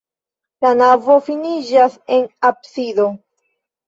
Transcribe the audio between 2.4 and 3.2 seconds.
absido.